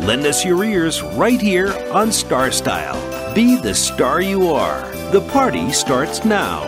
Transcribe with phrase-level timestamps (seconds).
[0.00, 3.34] Lend us your ears right here on Star Style.
[3.34, 4.88] Be the star you are.
[5.10, 6.62] The party starts now.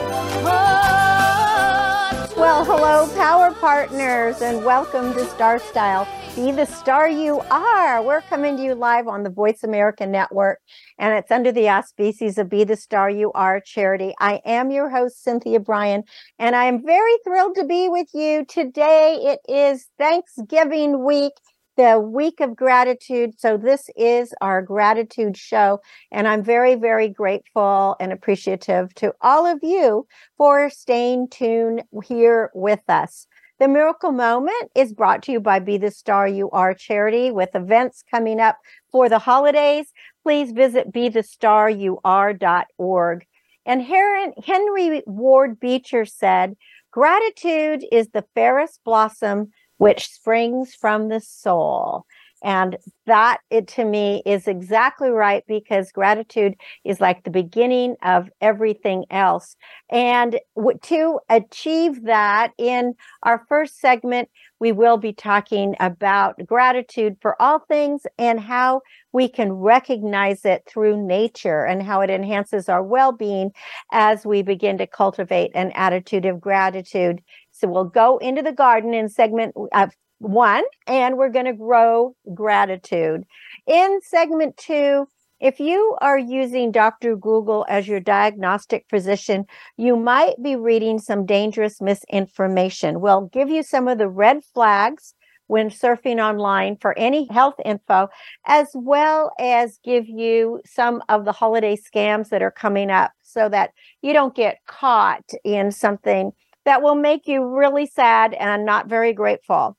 [2.36, 6.08] Well, hello, Power Partners, and welcome to Star Style.
[6.34, 8.02] Be the star you are.
[8.02, 10.58] We're coming to you live on the Voice America Network,
[10.98, 14.12] and it's under the auspices of Be the Star You Are charity.
[14.18, 16.02] I am your host, Cynthia Brian,
[16.38, 19.18] and I am very thrilled to be with you today.
[19.22, 21.34] It is Thanksgiving week
[21.76, 23.38] the week of gratitude.
[23.38, 25.80] So, this is our gratitude show.
[26.10, 32.50] And I'm very, very grateful and appreciative to all of you for staying tuned here
[32.54, 33.26] with us.
[33.60, 37.54] The Miracle Moment is brought to you by Be the Star You Are charity with
[37.54, 38.56] events coming up
[38.90, 39.92] for the holidays.
[40.22, 43.26] Please visit BeTheStarYouAre.org.
[43.66, 46.56] And Henry Ward Beecher said,
[46.90, 52.04] Gratitude is the fairest blossom which springs from the soul.
[52.42, 58.30] And that it to me is exactly right because gratitude is like the beginning of
[58.40, 59.56] everything else.
[59.90, 60.38] And
[60.82, 64.28] to achieve that in our first segment,
[64.58, 70.62] we will be talking about gratitude for all things and how we can recognize it
[70.66, 73.50] through nature and how it enhances our well being
[73.92, 77.22] as we begin to cultivate an attitude of gratitude
[77.60, 79.88] so we'll go into the garden in segment uh,
[80.18, 83.24] one, and we're going to grow gratitude.
[83.66, 85.06] In segment two,
[85.40, 87.16] if you are using Dr.
[87.16, 93.00] Google as your diagnostic physician, you might be reading some dangerous misinformation.
[93.00, 95.14] We'll give you some of the red flags
[95.46, 98.08] when surfing online for any health info,
[98.46, 103.48] as well as give you some of the holiday scams that are coming up so
[103.48, 103.70] that
[104.02, 106.32] you don't get caught in something
[106.64, 109.76] that will make you really sad and not very grateful.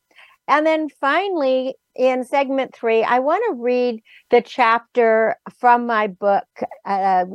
[0.47, 6.45] And then finally, in segment three, I want to read the chapter from my book,
[6.85, 7.25] uh,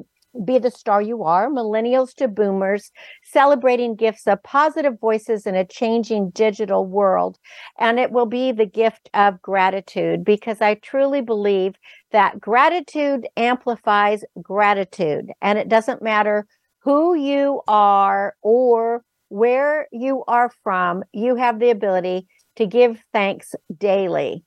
[0.44, 2.90] Be the Star You Are Millennials to Boomers,
[3.22, 7.38] celebrating gifts of positive voices in a changing digital world.
[7.78, 11.74] And it will be the gift of gratitude because I truly believe
[12.12, 15.30] that gratitude amplifies gratitude.
[15.40, 16.46] And it doesn't matter
[16.80, 22.26] who you are or where you are from, you have the ability
[22.56, 24.44] to give thanks daily.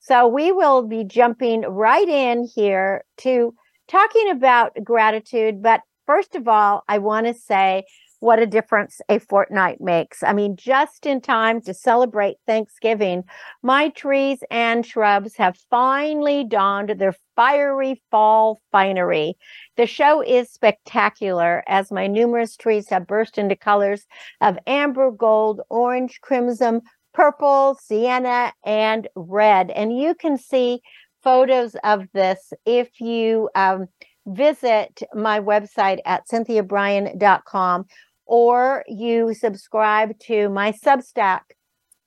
[0.00, 3.54] So we will be jumping right in here to
[3.88, 5.62] talking about gratitude.
[5.62, 7.84] But first of all, I want to say
[8.20, 10.22] what a difference a fortnight makes.
[10.22, 13.24] I mean, just in time to celebrate Thanksgiving,
[13.62, 19.36] my trees and shrubs have finally donned their fiery fall finery.
[19.76, 24.06] The show is spectacular as my numerous trees have burst into colors
[24.40, 29.70] of amber, gold, orange, crimson, purple, sienna, and red.
[29.70, 30.80] And you can see
[31.22, 33.88] photos of this if you um,
[34.26, 37.86] visit my website at cynthiabrian.com
[38.26, 41.40] or you subscribe to my Substack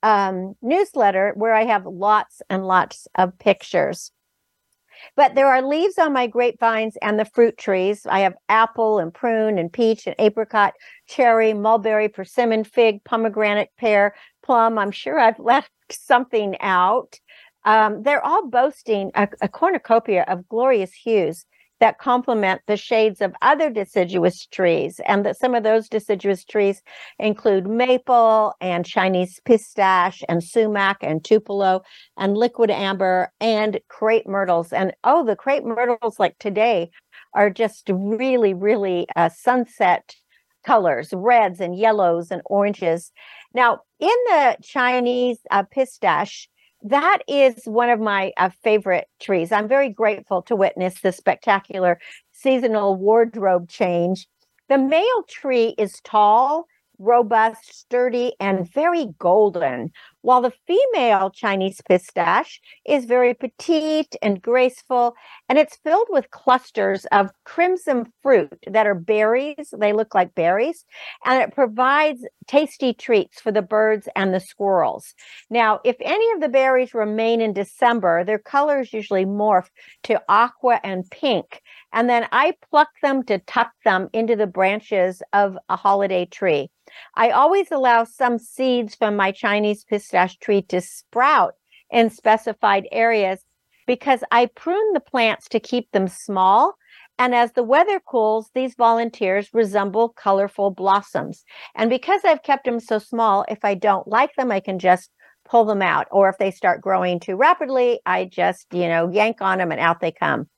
[0.02, 4.12] um, newsletter where I have lots and lots of pictures.
[5.16, 8.06] But there are leaves on my grapevines and the fruit trees.
[8.06, 10.74] I have apple and prune and peach and apricot,
[11.08, 14.78] cherry, mulberry, persimmon, fig, pomegranate, pear, plum.
[14.78, 17.18] I'm sure I've left something out.
[17.64, 21.44] Um, they're all boasting a, a cornucopia of glorious hues
[21.80, 25.00] that complement the shades of other deciduous trees.
[25.06, 26.82] And that some of those deciduous trees
[27.18, 31.82] include maple and Chinese pistache and sumac and tupelo
[32.16, 34.72] and liquid amber and crepe myrtles.
[34.72, 36.90] And oh, the crepe myrtles like today
[37.34, 40.14] are just really, really uh, sunset
[40.64, 43.12] colors, reds and yellows and oranges.
[43.54, 46.48] Now, in the Chinese uh, pistache,
[46.82, 49.52] that is one of my uh, favorite trees.
[49.52, 51.98] I'm very grateful to witness the spectacular
[52.32, 54.26] seasonal wardrobe change.
[54.68, 56.66] The male tree is tall,
[57.00, 65.14] robust, sturdy, and very golden, while the female Chinese pistache is very petite and graceful,
[65.48, 69.72] and it's filled with clusters of crimson fruit that are berries.
[69.76, 70.84] They look like berries,
[71.24, 75.14] and it provides tasty treats for the birds and the squirrels.
[75.48, 79.68] Now, if any of the berries remain in December, their colors usually morph
[80.04, 81.62] to aqua and pink.
[81.92, 86.70] And then I pluck them to tuck them into the branches of a holiday tree.
[87.16, 91.54] I always allow some seeds from my Chinese pistache tree to sprout
[91.90, 93.44] in specified areas
[93.86, 96.74] because I prune the plants to keep them small.
[97.18, 101.44] And as the weather cools, these volunteers resemble colorful blossoms.
[101.74, 105.10] And because I've kept them so small, if I don't like them, I can just
[105.44, 106.06] pull them out.
[106.10, 109.80] Or if they start growing too rapidly, I just, you know, yank on them and
[109.80, 110.48] out they come.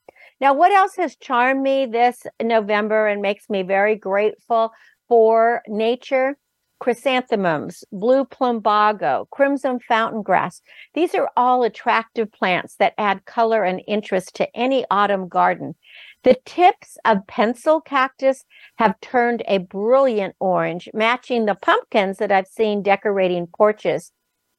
[0.43, 4.73] Now, what else has charmed me this November and makes me very grateful
[5.09, 6.37] for nature?
[6.81, 10.61] Chrysanthemums, blue plumbago, crimson fountain grass.
[10.95, 15.77] These are all attractive plants that add color and interest to any autumn garden.
[16.25, 18.45] The tips of pencil cactus
[18.79, 24.11] have turned a brilliant orange, matching the pumpkins that I've seen decorating porches.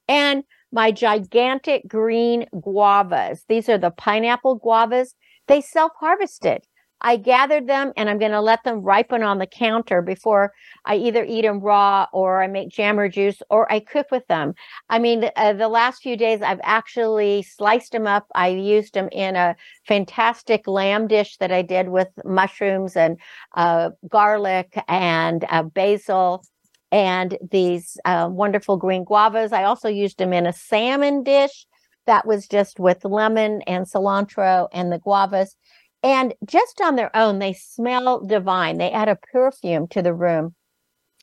[0.07, 3.41] And my gigantic green guavas.
[3.49, 5.13] These are the pineapple guavas.
[5.47, 6.63] They self harvested.
[7.03, 10.53] I gathered them and I'm going to let them ripen on the counter before
[10.85, 14.25] I either eat them raw or I make jam or juice or I cook with
[14.27, 14.53] them.
[14.89, 18.27] I mean, uh, the last few days I've actually sliced them up.
[18.35, 19.55] I used them in a
[19.85, 23.17] fantastic lamb dish that I did with mushrooms and
[23.55, 26.45] uh, garlic and uh, basil
[26.93, 29.51] and these uh, wonderful green guavas.
[29.51, 31.65] I also used them in a salmon dish
[32.05, 35.55] that was just with lemon and cilantro and the guavas.
[36.01, 38.77] And just on their own, they smell divine.
[38.77, 40.53] They add a perfume to the room.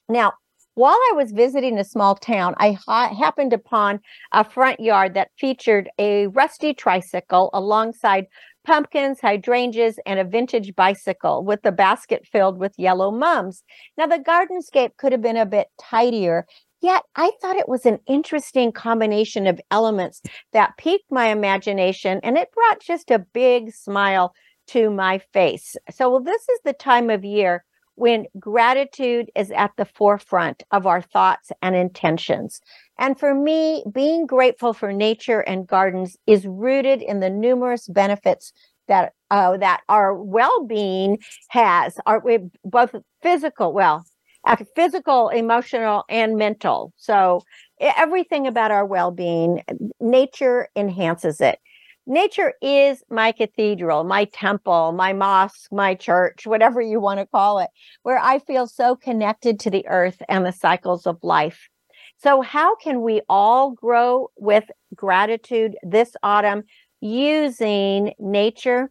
[0.09, 0.33] Now,
[0.75, 4.01] while I was visiting a small town, I ha- happened upon
[4.33, 8.27] a front yard that featured a rusty tricycle alongside
[8.65, 13.63] pumpkins, hydrangeas, and a vintage bicycle with the basket filled with yellow mums.
[13.99, 16.47] Now, the gardenscape could have been a bit tidier
[16.81, 20.23] Yet I thought it was an interesting combination of elements
[20.53, 24.35] that piqued my imagination and it brought just a big smile
[24.69, 25.77] to my face.
[25.91, 27.65] So, well, this is the time of year
[27.97, 32.61] when gratitude is at the forefront of our thoughts and intentions.
[32.99, 38.53] And for me, being grateful for nature and gardens is rooted in the numerous benefits
[38.89, 41.19] that uh, that our well-being
[41.49, 42.23] has, our
[42.65, 44.05] both physical, well,
[44.47, 46.93] Uh, physical, emotional, and mental.
[46.97, 47.43] So
[47.79, 49.63] everything about our well-being,
[50.01, 51.59] nature enhances it.
[52.07, 57.59] Nature is my cathedral, my temple, my mosque, my church, whatever you want to call
[57.59, 57.69] it,
[58.03, 61.69] where I feel so connected to the earth and the cycles of life.
[62.17, 64.65] So, how can we all grow with
[64.95, 66.65] gratitude this autumn
[67.01, 68.91] using nature?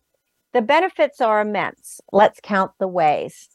[0.54, 2.00] The benefits are immense.
[2.12, 3.50] Let's count the ways.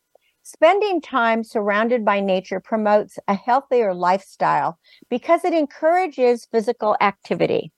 [0.55, 4.79] Spending time surrounded by nature promotes a healthier lifestyle
[5.11, 7.73] because it encourages physical activity.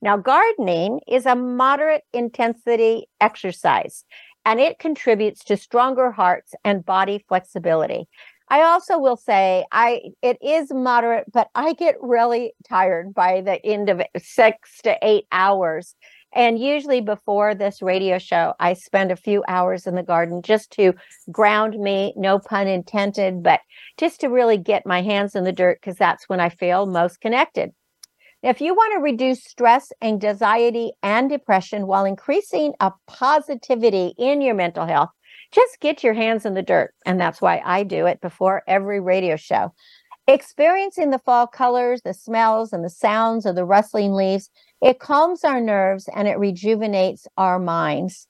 [0.00, 4.04] Now, gardening is a moderate intensity exercise
[4.46, 8.08] and it contributes to stronger hearts and body flexibility.
[8.48, 13.62] I also will say I it is moderate, but I get really tired by the
[13.64, 15.94] end of six to eight hours.
[16.34, 20.70] And usually before this radio show, I spend a few hours in the garden just
[20.72, 20.94] to
[21.30, 23.60] ground me, no pun intended, but
[23.98, 27.20] just to really get my hands in the dirt because that's when I feel most
[27.20, 27.72] connected.
[28.42, 34.54] If you want to reduce stress, anxiety, and depression while increasing a positivity in your
[34.54, 35.10] mental health,
[35.52, 36.94] just get your hands in the dirt.
[37.06, 39.72] And that's why I do it before every radio show.
[40.28, 44.50] Experiencing the fall colors, the smells, and the sounds of the rustling leaves
[44.80, 48.26] it calms our nerves and it rejuvenates our minds.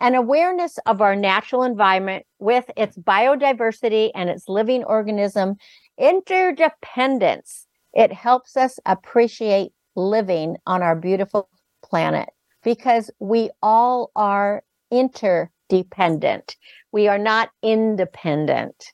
[0.00, 5.54] An awareness of our natural environment with its biodiversity and its living organism
[5.98, 11.48] interdependence, it helps us appreciate living on our beautiful
[11.84, 12.30] planet
[12.64, 16.56] because we all are interdependent.
[16.90, 18.92] We are not independent.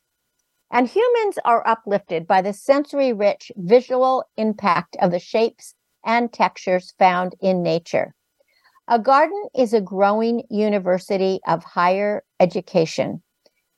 [0.70, 5.74] And humans are uplifted by the sensory rich visual impact of the shapes
[6.04, 8.14] and textures found in nature.
[8.88, 13.22] A garden is a growing university of higher education.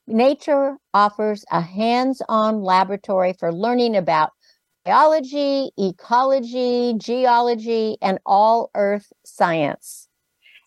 [0.07, 4.31] Nature offers a hands on laboratory for learning about
[4.85, 10.09] biology, ecology, geology, and all earth science.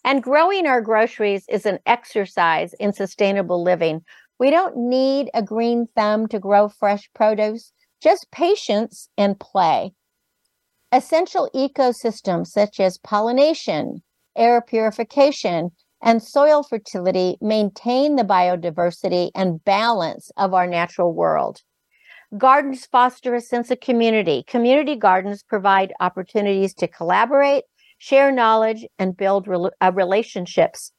[0.03, 4.01] And growing our groceries is an exercise in sustainable living
[4.39, 9.94] We don't need a green thumb to grow fresh produce, just patience and play.
[10.92, 14.04] Essential ecosystems such as pollination,
[14.36, 21.62] air purification, and soil fertility maintain the biodiversity and balance of our natural world.
[22.38, 24.44] Gardens foster a sense of community.
[24.48, 27.63] Community gardens provide opportunities to collaborate,
[27.98, 30.92] share knowledge, and build re- uh, relationships.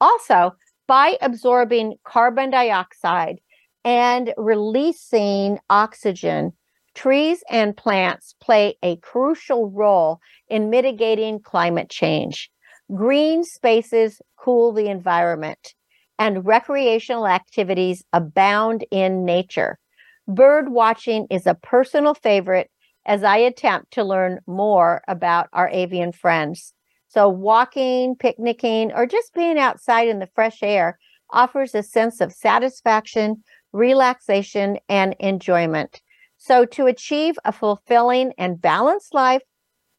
[0.00, 0.52] Also,
[0.90, 3.38] by absorbing carbon dioxide
[3.84, 6.52] and releasing oxygen,
[6.96, 10.18] trees and plants play a crucial role
[10.48, 12.50] in mitigating climate change.
[12.92, 15.74] Green spaces cool the environment,
[16.18, 19.78] and recreational activities abound in nature.
[20.26, 22.68] Bird watching is a personal favorite
[23.06, 26.74] as I attempt to learn more about our avian friends.
[27.10, 30.96] So, walking, picnicking, or just being outside in the fresh air
[31.30, 36.02] offers a sense of satisfaction, relaxation, and enjoyment.
[36.38, 39.42] So, to achieve a fulfilling and balanced life,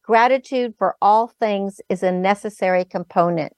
[0.02, 3.52] gratitude for all things is a necessary component.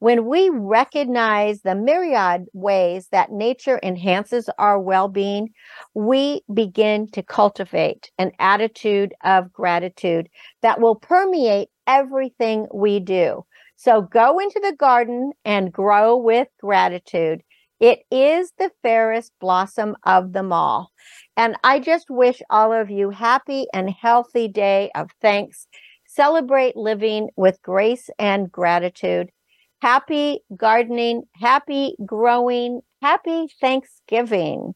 [0.00, 5.50] When we recognize the myriad ways that nature enhances our well being,
[5.94, 10.28] we begin to cultivate an attitude of gratitude
[10.62, 13.44] that will permeate everything we do.
[13.76, 17.42] So go into the garden and grow with gratitude.
[17.78, 20.90] It is the fairest blossom of them all.
[21.36, 25.66] And I just wish all of you happy and healthy day of thanks.
[26.06, 29.30] Celebrate living with grace and gratitude.
[29.82, 34.74] Happy gardening, happy growing, happy Thanksgiving.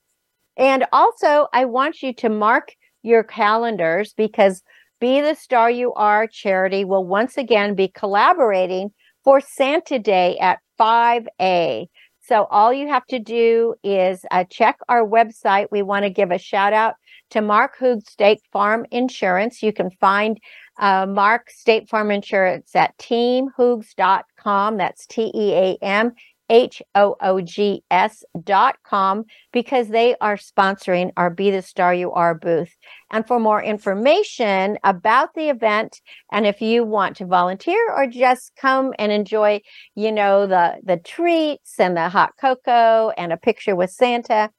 [0.59, 4.63] And also, I want you to mark your calendars because
[5.01, 8.91] be the Star You Are charity will once again be collaborating
[9.25, 11.87] for Santa Day at 5A.
[12.21, 15.67] So all you have to do is uh, check our website.
[15.73, 16.95] We want to give a shout out
[17.31, 19.63] to Mark Hoog State Farm Insurance.
[19.63, 20.39] You can find
[20.79, 24.77] uh, Mark State Farm Insurance at teamhoogs.com.
[24.77, 26.13] That's T E A M
[26.51, 31.95] H O O G S dot com because they are sponsoring our Be the Star
[31.95, 32.77] You Are booth.
[33.11, 38.53] And for more information about the event, and if you want to volunteer or just
[38.57, 39.61] come and enjoy,
[39.95, 44.51] you know, the, the treats and the hot cocoa and a picture with Santa,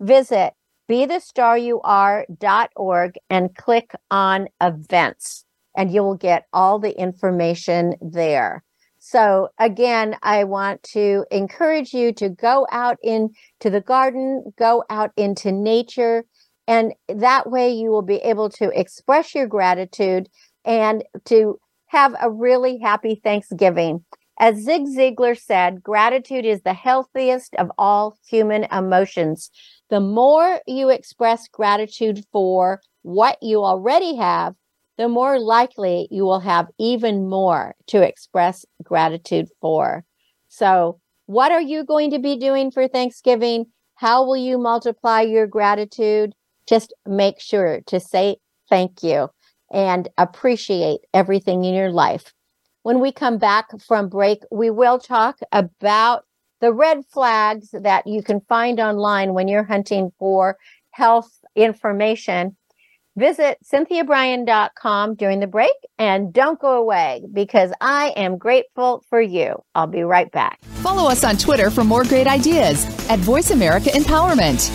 [0.00, 0.52] visit
[0.86, 5.44] be the star you are.org and click on events
[5.76, 8.64] and you will get all the information there.
[9.10, 13.30] So again, I want to encourage you to go out into
[13.70, 16.26] the garden, go out into nature,
[16.66, 20.28] and that way you will be able to express your gratitude
[20.62, 24.04] and to have a really happy Thanksgiving.
[24.38, 29.50] As Zig Ziglar said, gratitude is the healthiest of all human emotions.
[29.88, 34.54] The more you express gratitude for what you already have,
[34.98, 40.04] the more likely you will have even more to express gratitude for.
[40.48, 43.66] So, what are you going to be doing for Thanksgiving?
[43.94, 46.32] How will you multiply your gratitude?
[46.68, 48.36] Just make sure to say
[48.68, 49.28] thank you
[49.72, 52.32] and appreciate everything in your life.
[52.82, 56.24] When we come back from break, we will talk about
[56.60, 60.56] the red flags that you can find online when you're hunting for
[60.90, 62.56] health information
[63.18, 69.60] Visit cynthiabrian.com during the break and don't go away because I am grateful for you.
[69.74, 70.64] I'll be right back.
[70.84, 74.70] Follow us on Twitter for more great ideas at Voice America Empowerment.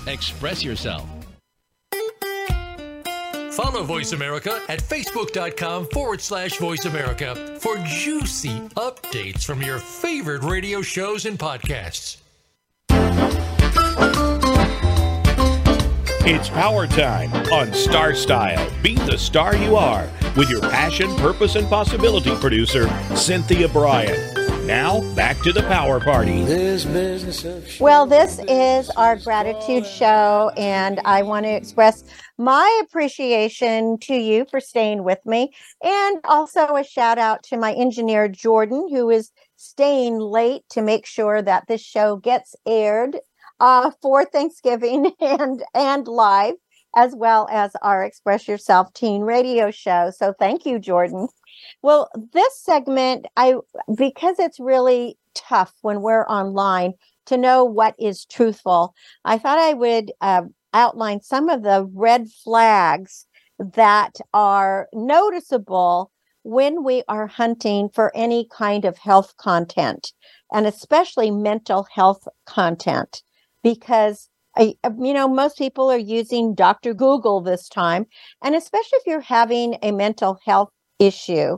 [0.07, 1.07] express yourself.
[3.51, 10.43] Follow Voice America at facebook.com forward slash voice America for juicy updates from your favorite
[10.43, 12.17] radio shows and podcasts.
[16.23, 18.71] It's power time on Star Style.
[18.81, 24.30] Be the star you are with your passion, purpose, and possibility producer, Cynthia Brian.
[24.65, 26.43] Now, back to the power party.
[27.79, 32.03] Well, this is our gratitude show, and I want to express
[32.37, 35.51] my appreciation to you for staying with me,
[35.83, 41.05] and also a shout out to my engineer, Jordan, who is staying late to make
[41.05, 43.17] sure that this show gets aired
[43.59, 46.55] uh, for Thanksgiving and and live,
[46.95, 50.11] as well as our Express Yourself Teen Radio show.
[50.15, 51.27] So thank you, Jordan.
[51.81, 53.55] Well, this segment, I
[53.95, 56.93] because it's really tough when we're online
[57.27, 58.93] to know what is truthful.
[59.23, 60.43] I thought I would uh,
[60.73, 63.25] outline some of the red flags
[63.59, 66.11] that are noticeable
[66.43, 70.11] when we are hunting for any kind of health content,
[70.51, 73.21] and especially mental health content,
[73.63, 74.27] because
[74.57, 76.93] I, you know, most people are using Dr.
[76.93, 78.05] Google this time.
[78.43, 81.57] And especially if you're having a mental health issue,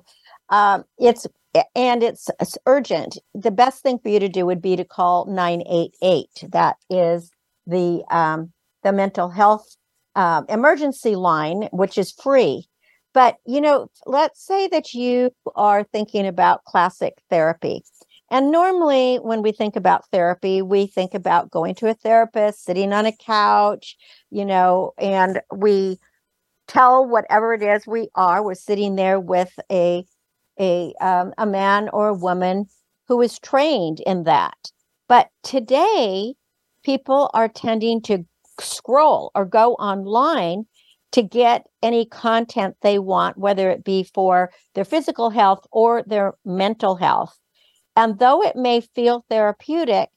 [0.49, 1.27] um, it's
[1.75, 3.17] and it's, it's urgent.
[3.35, 6.27] The best thing for you to do would be to call 988.
[6.51, 7.31] That is
[7.67, 8.51] the um,
[8.83, 9.75] the mental health
[10.15, 12.67] uh, emergency line, which is free.
[13.13, 17.83] But you know, let's say that you are thinking about classic therapy.
[18.33, 22.91] And normally, when we think about therapy, we think about going to a therapist, sitting
[22.91, 23.95] on a couch,
[24.31, 25.99] you know, and we
[26.67, 28.43] tell whatever it is we are.
[28.43, 30.03] We're sitting there with a
[30.59, 32.65] a um, a man or a woman
[33.07, 34.71] who is trained in that.
[35.07, 36.33] But today,
[36.83, 38.25] people are tending to
[38.59, 40.65] scroll or go online
[41.11, 46.33] to get any content they want, whether it be for their physical health or their
[46.43, 47.37] mental health.
[47.95, 50.09] And though it may feel therapeutic,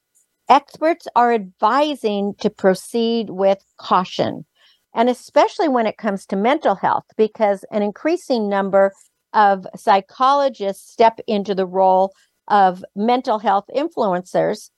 [0.49, 4.45] experts are advising to proceed with caution.
[4.93, 8.93] And especially when it comes to mental health, because an increasing number
[9.33, 12.13] of psychologists step into the role
[12.47, 14.71] of mental health influencers.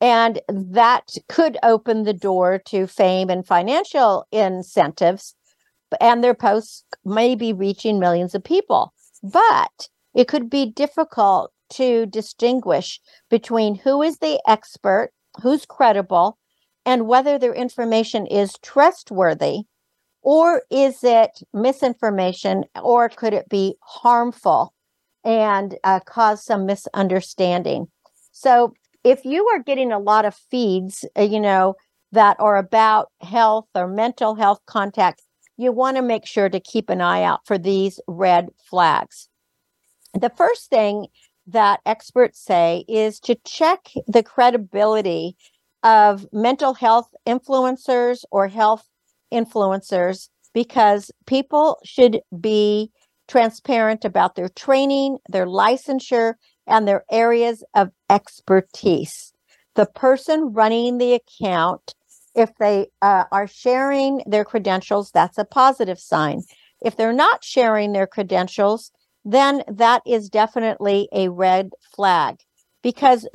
[0.00, 5.34] And that could open the door to fame and financial incentives.
[6.00, 8.92] And their posts may be reaching millions of people.
[9.22, 16.38] But it could be difficult to distinguish between who is the expert, who's credible,
[16.84, 19.62] and whether their information is trustworthy
[20.22, 24.74] or is it misinformation or could it be harmful
[25.24, 27.86] and uh, cause some misunderstanding?
[28.32, 31.74] So if you are getting a lot of feeds uh, you know
[32.12, 35.22] that are about health or mental health contact
[35.60, 39.28] you want to make sure to keep an eye out for these red flags.
[40.14, 41.08] The first thing
[41.46, 45.36] that experts say is to check the credibility
[45.82, 48.86] of mental health influencers or health
[49.32, 52.90] influencers because people should be
[53.28, 56.34] transparent about their training, their licensure,
[56.66, 59.32] and their areas of expertise.
[59.76, 61.94] The person running the account,
[62.34, 66.42] if they uh, are sharing their credentials, that's a positive sign.
[66.82, 68.90] If they're not sharing their credentials,
[69.24, 72.36] then that is definitely a red flag
[72.82, 73.28] because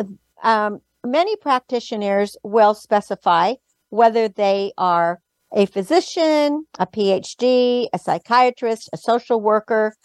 [0.43, 3.53] um, many practitioners will specify
[3.89, 5.19] whether they are
[5.53, 9.95] a physician, a PhD, a psychiatrist, a social worker,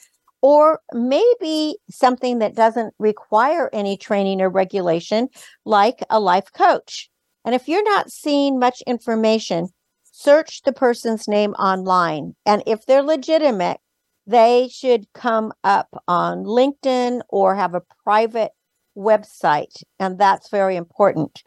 [0.42, 5.28] or maybe something that doesn't require any training or regulation,
[5.64, 7.10] like a life coach.
[7.44, 9.68] And if you're not seeing much information,
[10.12, 12.34] search the person's name online.
[12.46, 13.78] And if they're legitimate,
[14.26, 18.52] they should come up on LinkedIn or have a private
[18.96, 21.42] website, and that's very important.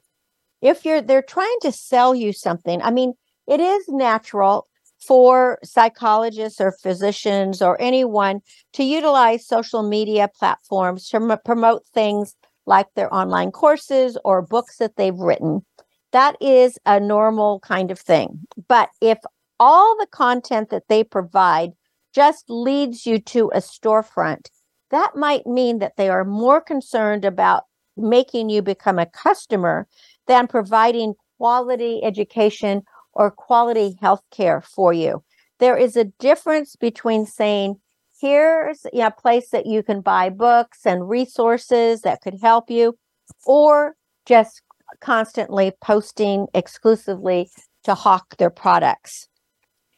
[0.61, 3.13] If you're they're trying to sell you something, I mean,
[3.47, 4.67] it is natural
[5.05, 8.39] for psychologists or physicians or anyone
[8.73, 14.77] to utilize social media platforms to m- promote things like their online courses or books
[14.77, 15.65] that they've written.
[16.13, 18.45] That is a normal kind of thing.
[18.67, 19.17] But if
[19.59, 21.71] all the content that they provide
[22.13, 24.49] just leads you to a storefront,
[24.91, 27.63] that might mean that they are more concerned about
[27.97, 29.87] making you become a customer
[30.27, 35.23] than providing quality education or quality health care for you.
[35.59, 37.79] There is a difference between saying,
[38.19, 42.97] here's a place that you can buy books and resources that could help you,
[43.45, 43.95] or
[44.25, 44.61] just
[44.99, 47.49] constantly posting exclusively
[47.83, 49.27] to hawk their products.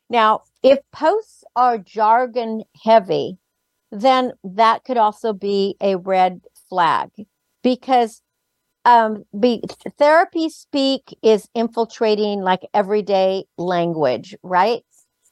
[0.10, 3.38] Now, if posts are jargon heavy,
[3.92, 7.12] then that could also be a red flag
[7.62, 8.24] because
[8.84, 9.62] um, be,
[10.00, 14.82] therapy speak is infiltrating like everyday language, right?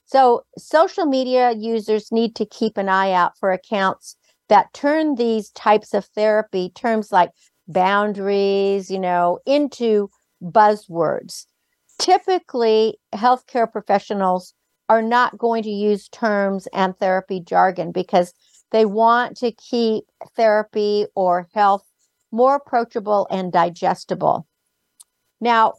[0.06, 4.16] So social media users need to keep an eye out for accounts
[4.50, 7.32] that turn these types of therapy terms like
[7.68, 10.12] boundaries, you know, into
[10.44, 11.48] buzzwords.
[11.98, 14.54] Typically, healthcare professionals
[14.90, 18.34] are not going to use terms and therapy jargon because
[18.72, 21.84] they want to keep therapy or health
[22.32, 24.48] more approachable and digestible.
[25.40, 25.74] Now,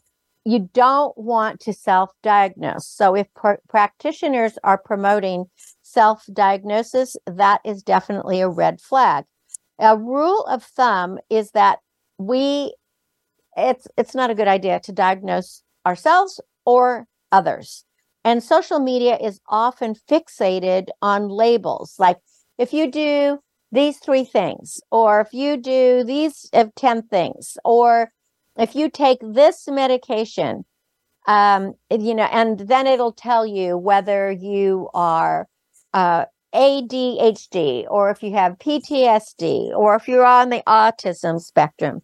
[0.45, 2.87] you don't want to self diagnose.
[2.87, 5.47] So, if pr- practitioners are promoting
[5.83, 9.25] self diagnosis, that is definitely a red flag.
[9.79, 11.79] A rule of thumb is that
[12.19, 12.75] we
[13.57, 17.85] it's it's not a good idea to diagnose ourselves or others.
[18.25, 22.19] And social media is often fixated on labels like
[22.59, 23.39] if you do
[23.73, 28.13] these three things, or if you do these uh, 10 things, or
[28.57, 30.65] if you take this medication,
[31.27, 35.49] um, you know, and then it'll tell you whether you are
[35.93, 42.03] uh, ADHD or if you have PTSD or if you're on the autism spectrum.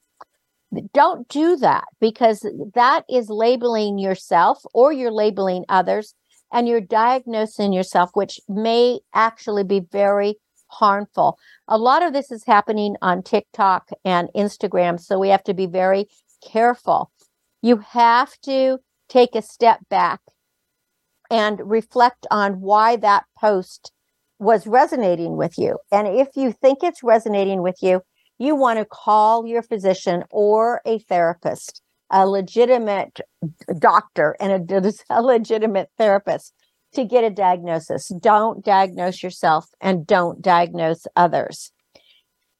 [0.94, 6.14] Don't do that because that is labeling yourself or you're labeling others
[6.52, 10.36] and you're diagnosing yourself, which may actually be very
[10.68, 11.38] harmful.
[11.68, 15.66] A lot of this is happening on TikTok and Instagram, so we have to be
[15.66, 16.06] very
[16.46, 17.10] careful.
[17.62, 18.78] You have to
[19.08, 20.20] take a step back
[21.30, 23.92] and reflect on why that post
[24.38, 25.78] was resonating with you.
[25.92, 28.02] And if you think it's resonating with you,
[28.40, 33.20] you want to call your physician or a therapist, a legitimate
[33.78, 36.54] doctor and a, a legitimate therapist
[36.94, 38.08] to get a diagnosis.
[38.20, 41.70] Don't diagnose yourself and don't diagnose others.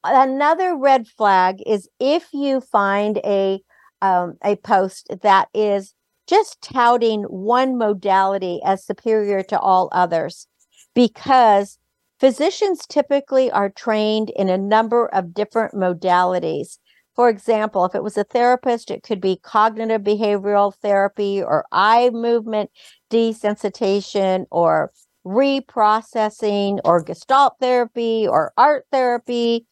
[0.04, 3.60] Another red flag is if you find a
[4.02, 5.94] um, a post that is
[6.26, 10.46] just touting one modality as superior to all others,
[10.94, 11.78] because
[12.20, 16.78] physicians typically are trained in a number of different modalities.
[17.16, 22.11] For example, if it was a therapist, it could be cognitive behavioral therapy or eye
[22.12, 22.70] movement
[23.11, 24.92] desensitization or
[25.26, 29.66] reprocessing or gestalt therapy or art therapy.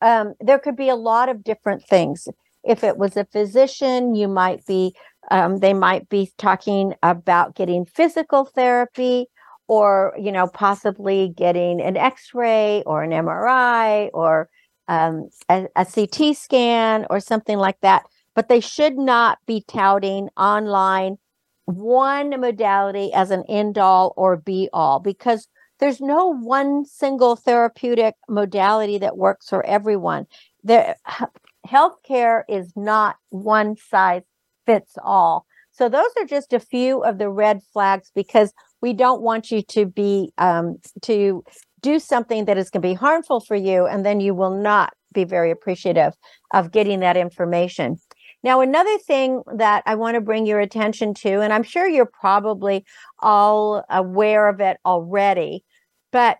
[0.00, 2.28] Um, there could be a lot of different things.
[2.62, 4.94] If it was a physician, you might be,
[5.30, 9.26] um, they might be talking about getting physical therapy
[9.68, 14.48] or, you know, possibly getting an x ray or an MRI or
[14.88, 18.04] um, a, a CT scan or something like that.
[18.34, 21.18] But they should not be touting online
[21.64, 25.48] one modality as an end all or be all because
[25.78, 30.26] there's no one single therapeutic modality that works for everyone.
[30.62, 30.96] There,
[31.66, 34.22] healthcare is not one size
[34.64, 35.46] fits all.
[35.72, 39.62] So those are just a few of the red flags because we don't want you
[39.62, 41.44] to be um, to
[41.80, 44.92] do something that is going to be harmful for you, and then you will not
[45.12, 46.14] be very appreciative
[46.52, 47.96] of getting that information.
[48.42, 52.06] Now, another thing that I want to bring your attention to, and I'm sure you're
[52.06, 52.84] probably
[53.18, 55.64] all aware of it already,
[56.12, 56.38] but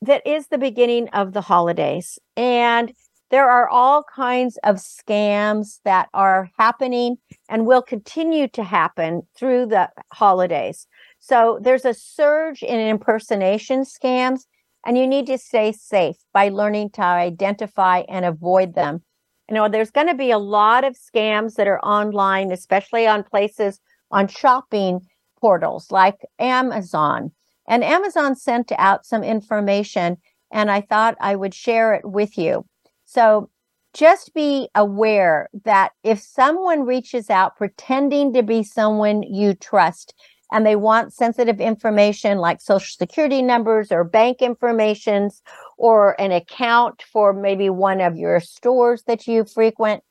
[0.00, 2.18] that is the beginning of the holidays.
[2.36, 2.92] And
[3.30, 7.18] there are all kinds of scams that are happening
[7.48, 10.86] and will continue to happen through the holidays.
[11.18, 14.42] So there's a surge in impersonation scams,
[14.86, 19.02] and you need to stay safe by learning to identify and avoid them.
[19.48, 23.24] You know there's going to be a lot of scams that are online especially on
[23.24, 25.00] places on shopping
[25.40, 27.32] portals like amazon.
[27.66, 30.18] And amazon sent out some information
[30.52, 32.66] and i thought i would share it with you.
[33.06, 33.50] So
[33.94, 40.14] just be aware that if someone reaches out pretending to be someone you trust
[40.50, 45.42] and they want sensitive information like social security numbers or bank informations
[45.76, 50.02] or an account for maybe one of your stores that you frequent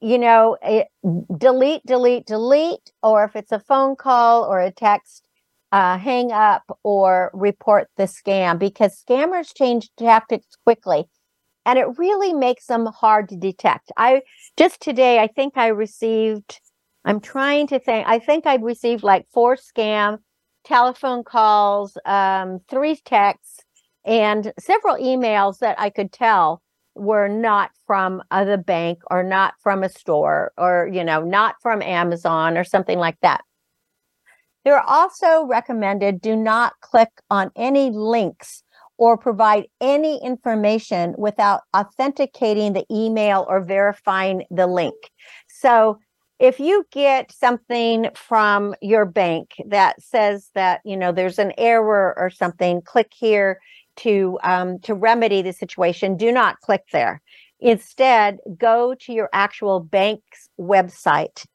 [0.00, 0.88] you know it,
[1.36, 5.26] delete delete delete or if it's a phone call or a text
[5.72, 11.04] uh, hang up or report the scam because scammers change tactics quickly
[11.66, 13.90] and it really makes them hard to detect.
[13.96, 14.22] I
[14.56, 16.60] just today, I think I received,
[17.04, 20.18] I'm trying to think, I think I've received like four scam
[20.64, 23.60] telephone calls, um, three texts,
[24.04, 26.62] and several emails that I could tell
[26.94, 31.82] were not from the bank or not from a store or, you know, not from
[31.82, 33.42] Amazon or something like that.
[34.64, 38.62] They're also recommended do not click on any links
[38.96, 44.94] or provide any information without authenticating the email or verifying the link.
[45.48, 45.98] So
[46.38, 52.14] if you get something from your bank that says that you know there's an error
[52.16, 53.60] or something, click here
[53.96, 56.16] to um, to remedy the situation.
[56.16, 57.22] Do not click there.
[57.60, 61.46] Instead, go to your actual bank's website,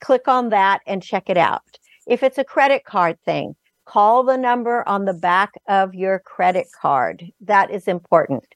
[0.00, 1.78] click on that, and check it out.
[2.06, 6.68] If it's a credit card thing, call the number on the back of your credit
[6.80, 7.30] card.
[7.40, 8.46] That is important.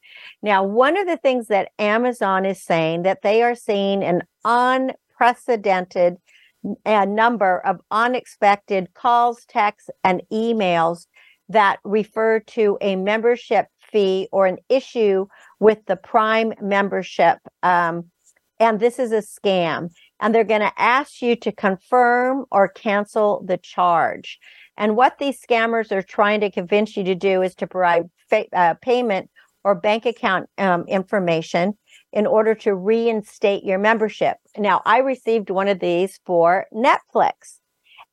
[0.43, 4.23] Now, one of the things that Amazon is saying that they are seeing an
[5.19, 6.17] unprecedented
[6.85, 11.07] uh, number of unexpected calls, texts, and emails
[11.49, 15.27] that refer to a membership fee or an issue
[15.61, 17.39] with the Prime membership.
[17.63, 18.11] Um,
[18.59, 19.91] and this is a scam.
[20.21, 24.39] And they're going to ask you to confirm or cancel the charge.
[24.77, 28.47] And what these scammers are trying to convince you to do is to provide fa-
[28.53, 29.31] uh, payment
[29.63, 31.77] or bank account um, information
[32.13, 34.37] in order to reinstate your membership.
[34.57, 37.59] Now, I received one of these for Netflix.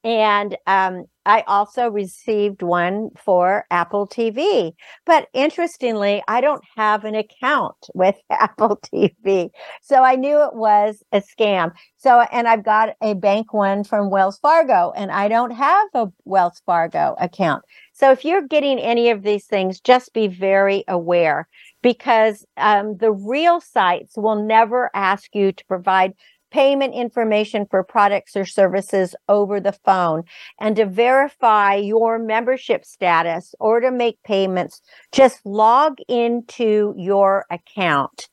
[0.03, 4.73] And um, I also received one for Apple TV.
[5.05, 9.49] But interestingly, I don't have an account with Apple TV.
[9.81, 11.71] So I knew it was a scam.
[11.97, 16.07] So, and I've got a bank one from Wells Fargo, and I don't have a
[16.25, 17.63] Wells Fargo account.
[17.93, 21.47] So if you're getting any of these things, just be very aware
[21.83, 26.13] because um, the real sites will never ask you to provide
[26.49, 30.23] payment information for products or services over the phone.
[30.59, 38.29] And to verify your membership status or to make payments, just log into your account.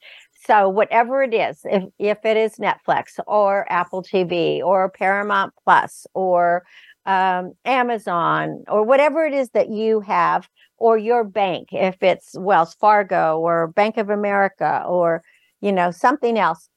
[0.47, 6.07] So whatever it is, if, if it is Netflix or Apple TV or Paramount Plus
[6.15, 6.65] or
[7.07, 12.75] um, Amazon or whatever it is that you have, or your bank, if it's Wells
[12.75, 15.23] Fargo or Bank of America or
[15.61, 16.69] you know something else,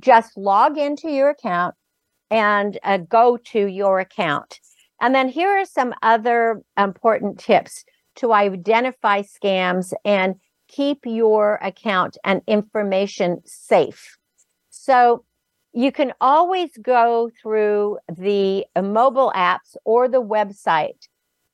[0.00, 1.74] just log into your account
[2.30, 4.58] and uh, go to your account.
[5.00, 7.84] And then here are some other important tips
[8.16, 10.34] to identify scams and
[10.68, 14.16] keep your account and information safe.
[14.70, 15.24] So
[15.74, 21.08] you can always go through the mobile apps or the website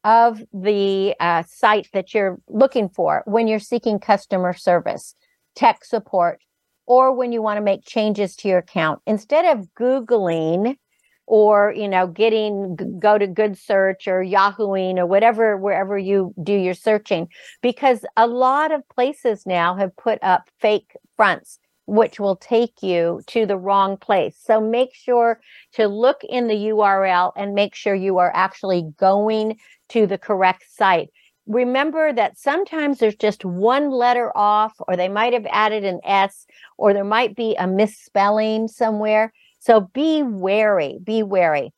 [0.04, 5.14] of the uh, site that you're looking for when you're seeking customer service,
[5.54, 6.40] tech support,
[6.86, 9.00] or when you want to make changes to your account.
[9.06, 10.76] Instead of googling
[11.30, 16.52] or you know getting go to good search or yahooing or whatever wherever you do
[16.52, 17.28] your searching
[17.62, 21.59] because a lot of places now have put up fake fronts
[21.90, 25.40] which will take you to the wrong place so make sure
[25.72, 30.64] to look in the url and make sure you are actually going to the correct
[30.70, 31.10] site
[31.50, 36.46] remember that sometimes there's just one letter off, or they might have added an S,
[36.78, 39.32] or there might be a misspelling somewhere.
[39.58, 41.72] So be wary, be wary.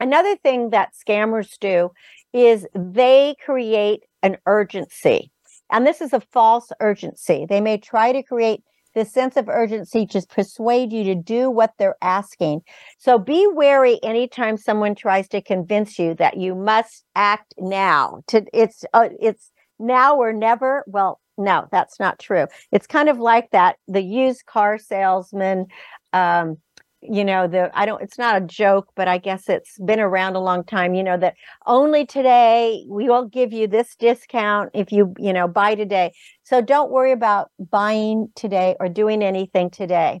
[0.00, 1.90] Another thing that scammers do
[2.32, 5.30] is they create an urgency.
[5.70, 7.46] And this is a false urgency.
[7.48, 8.62] They may try to create
[8.96, 12.62] this sense of urgency just persuade you to do what they're asking.
[12.98, 18.22] So be wary anytime someone tries to convince you that you must act now.
[18.28, 20.82] To it's uh, it's now or never.
[20.86, 22.46] Well, no, that's not true.
[22.72, 25.66] It's kind of like that the used car salesman
[26.14, 26.56] um,
[27.10, 30.36] you know the i don't it's not a joke but i guess it's been around
[30.36, 31.34] a long time you know that
[31.66, 36.12] only today we will give you this discount if you you know buy today.
[36.44, 40.20] So don't worry about buying today or doing anything today.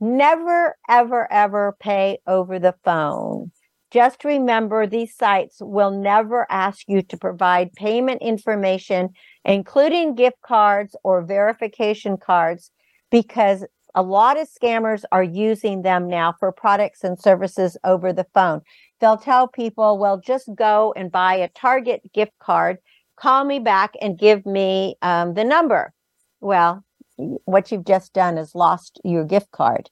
[0.00, 3.52] Never ever ever pay over the phone.
[3.90, 9.10] Just remember these sites will never ask you to provide payment information
[9.44, 12.70] including gift cards or verification cards
[13.10, 13.64] because
[13.96, 18.60] a lot of scammers are using them now for products and services over the phone.
[19.00, 22.76] They'll tell people, well, just go and buy a Target gift card,
[23.16, 25.94] call me back and give me um, the number.
[26.40, 26.84] Well,
[27.16, 29.88] what you've just done is lost your gift card.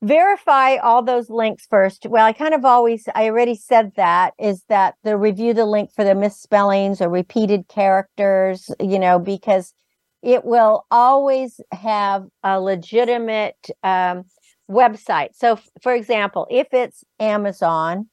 [0.00, 2.06] Verify all those links first.
[2.08, 5.90] Well, I kind of always, I already said that is that the review the link
[5.94, 9.74] for the misspellings or repeated characters, you know, because
[10.22, 14.24] it will always have a legitimate um,
[14.70, 15.30] website.
[15.34, 18.08] So, f- for example, if it's Amazon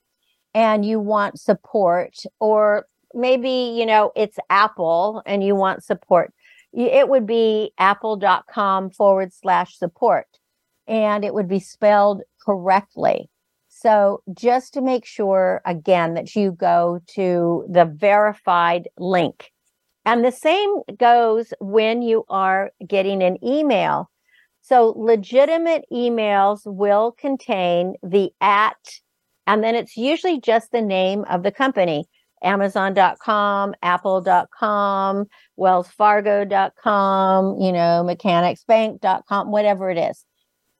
[0.54, 6.34] and you want support, or maybe, you know, it's Apple and you want support,
[6.74, 10.28] it would be apple.com forward slash support
[10.88, 13.30] and it would be spelled correctly.
[13.68, 19.52] So, just to make sure again that you go to the verified link.
[20.10, 24.10] And the same goes when you are getting an email.
[24.60, 29.02] So, legitimate emails will contain the at,
[29.46, 32.06] and then it's usually just the name of the company
[32.42, 35.28] Amazon.com, Apple.com,
[35.60, 40.26] WellsFargo.com, you know, MechanicsBank.com, whatever it is.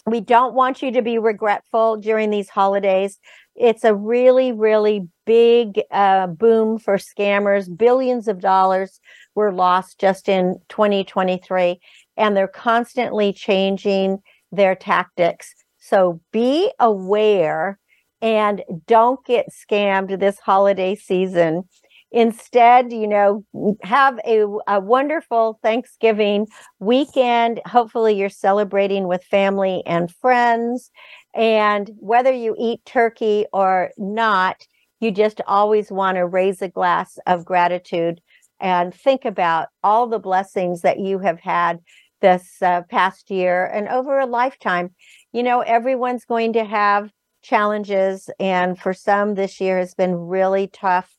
[0.05, 3.19] we don't want you to be regretful during these holidays.
[3.55, 7.75] It's a really, really big uh, boom for scammers.
[7.75, 8.99] Billions of dollars
[9.35, 11.79] were lost just in 2023,
[12.17, 14.19] and they're constantly changing
[14.51, 15.53] their tactics.
[15.79, 17.79] So be aware
[18.21, 21.63] and don't get scammed this holiday season.
[22.11, 23.45] Instead, you know,
[23.83, 26.45] have a, a wonderful Thanksgiving
[26.79, 27.61] weekend.
[27.65, 30.91] Hopefully, you're celebrating with family and friends.
[31.33, 34.67] And whether you eat turkey or not,
[34.99, 38.19] you just always want to raise a glass of gratitude
[38.59, 41.79] and think about all the blessings that you have had
[42.21, 44.91] this uh, past year and over a lifetime.
[45.33, 50.67] You know, everyone's going to have challenges, and for some, this year has been really
[50.67, 51.15] tough.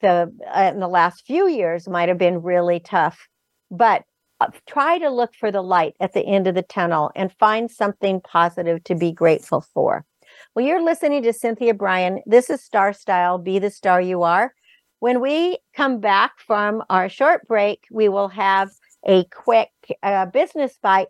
[0.00, 3.28] The uh, in the last few years might have been really tough
[3.70, 4.04] but
[4.40, 7.70] uh, try to look for the light at the end of the tunnel and find
[7.70, 10.04] something positive to be grateful for.
[10.54, 12.22] Well you're listening to cynthia brian.
[12.26, 14.54] This is star style be the star you are.
[14.98, 18.70] When we come back from our short break we will have
[19.06, 19.70] a quick
[20.02, 21.08] uh, business bite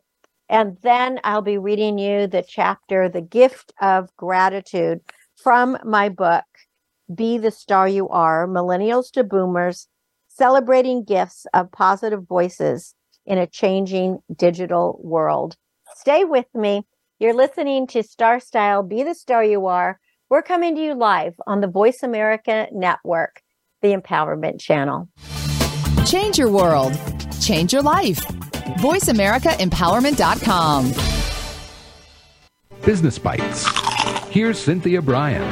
[0.48, 5.00] and then i'll be reading you the chapter the gift of gratitude
[5.36, 6.44] from my book
[7.14, 9.88] be the Star You Are, Millennials to Boomers,
[10.28, 12.94] celebrating gifts of positive voices
[13.26, 15.56] in a changing digital world.
[15.96, 16.82] Stay with me.
[17.18, 19.98] You're listening to Star Style, Be the Star You Are.
[20.30, 23.42] We're coming to you live on the Voice America Network,
[23.82, 25.08] the Empowerment Channel.
[26.06, 26.96] Change your world,
[27.40, 28.18] change your life.
[28.78, 30.92] VoiceAmericaEmpowerment.com.
[32.84, 33.66] Business Bites.
[34.28, 35.42] Here's Cynthia Brian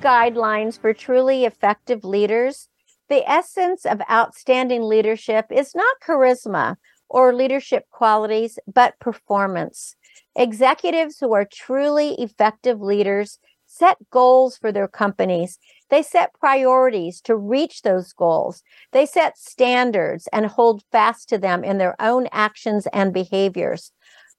[0.00, 2.68] guidelines for truly effective leaders,
[3.08, 6.76] the essence of outstanding leadership is not charisma
[7.08, 9.96] or leadership qualities, but performance.
[10.36, 15.58] Executives who are truly effective leaders set goals for their companies.
[15.90, 18.62] They set priorities to reach those goals.
[18.92, 23.92] They set standards and hold fast to them in their own actions and behaviors.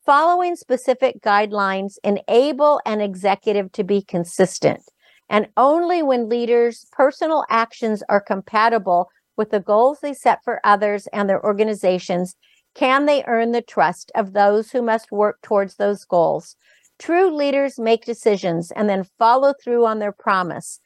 [0.06, 4.82] Following specific guidelines enable an executive to be consistent.
[5.30, 11.08] And only when leaders' personal actions are compatible with the goals they set for others
[11.14, 12.36] and their organizations
[12.76, 16.56] can they earn the trust of those who must work towards those goals.
[16.98, 20.80] True leaders make decisions and then follow through on their promise.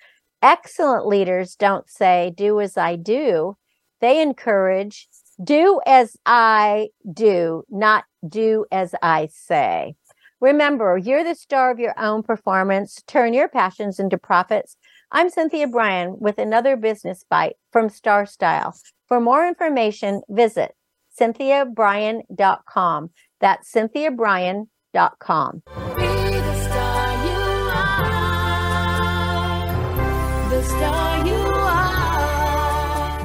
[0.43, 3.55] Excellent leaders don't say, do as I do.
[4.01, 5.07] They encourage,
[5.41, 9.95] do as I do, not do as I say.
[10.41, 13.01] Remember, you're the star of your own performance.
[13.07, 14.75] Turn your passions into profits.
[15.13, 18.75] I'm Cynthia Brian with another business bite from Star Style.
[19.07, 20.75] For more information, visit
[21.17, 23.11] cynthiabrian.com.
[23.39, 25.63] That's cynthiabrian.com.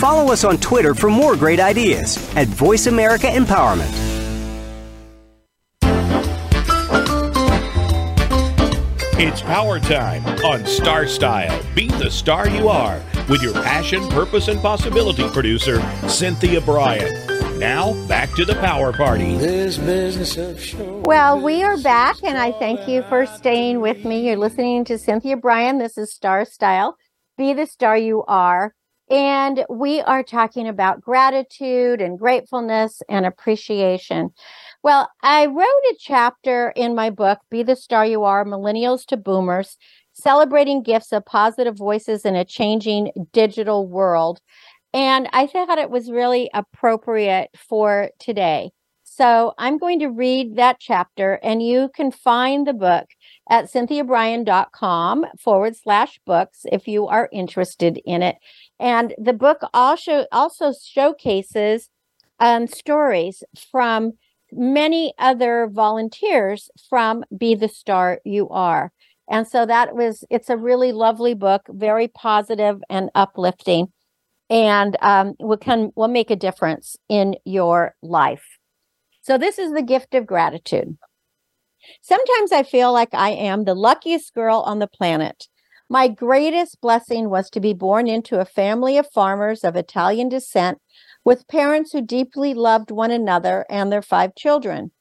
[0.00, 3.92] Follow us on Twitter for more great ideas at Voice America Empowerment.
[9.18, 11.62] It's power time on Star Style.
[11.74, 17.58] Be the star you are with your passion, purpose, and possibility producer, Cynthia Brian.
[17.58, 19.36] Now, back to the power party.
[19.36, 21.02] This business of show.
[21.04, 24.28] Well, we are back, and I thank you for staying with me.
[24.28, 25.76] You're listening to Cynthia Brian.
[25.76, 26.96] This is Star Style.
[27.36, 28.74] Be the star you are.
[29.10, 34.30] And we are talking about gratitude and gratefulness and appreciation.
[34.84, 39.16] Well, I wrote a chapter in my book, Be the Star You Are Millennials to
[39.16, 39.76] Boomers,
[40.12, 44.40] celebrating gifts of positive voices in a changing digital world.
[44.94, 48.70] And I thought it was really appropriate for today.
[49.02, 53.06] So I'm going to read that chapter, and you can find the book
[53.50, 58.36] at cynthiabrian.com forward slash books if you are interested in it.
[58.80, 61.90] And the book also also showcases
[62.40, 64.12] um, stories from
[64.50, 68.90] many other volunteers from Be the Star You Are.
[69.30, 73.92] And so that was it's a really lovely book, very positive and uplifting,
[74.48, 78.58] and um, can will make a difference in your life.
[79.20, 80.96] So this is the gift of gratitude.
[82.00, 85.48] Sometimes I feel like I am the luckiest girl on the planet.
[85.92, 90.78] My greatest blessing was to be born into a family of farmers of Italian descent
[91.24, 94.92] with parents who deeply loved one another and their five children.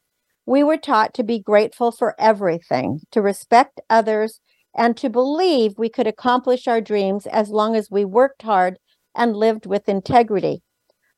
[0.48, 4.42] We were taught to be grateful for everything, to respect others,
[4.76, 8.80] and to believe we could accomplish our dreams as long as we worked hard
[9.16, 10.64] and lived with integrity.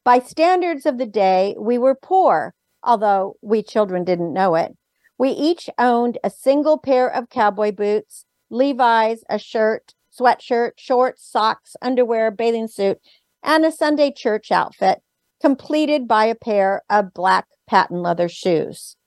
[0.04, 2.54] By standards of the day, we were poor,
[2.84, 4.74] although we children didn't know it.
[5.18, 11.76] We each owned a single pair of cowboy boots, Levi's, a shirt, sweatshirt, shorts, socks,
[11.82, 13.00] underwear, bathing suit,
[13.42, 15.02] and a Sunday church outfit,
[15.42, 18.98] completed by a pair of black patent leather shoes.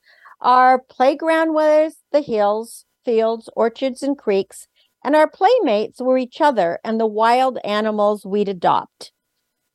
[0.41, 4.67] Our playground was the hills, fields, orchards, and creeks,
[5.05, 9.13] and our playmates were each other and the wild animals we'd adopt.